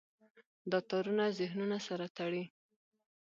دا 0.71 0.79
تارونه 0.89 1.25
ذهنونه 1.39 1.77
سره 1.87 2.05
تړي. 2.17 2.43